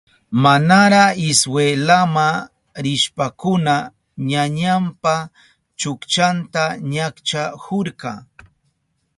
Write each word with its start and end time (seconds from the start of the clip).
Manara 0.41 1.03
iskwelama 1.27 2.27
rishpankuna 2.83 3.75
ñañanpa 4.29 5.13
chukchanta 5.79 6.63
ñakchahurka. 6.91 8.11